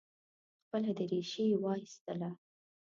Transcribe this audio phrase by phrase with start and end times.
[0.61, 2.29] خپله درېشي یې وایستله.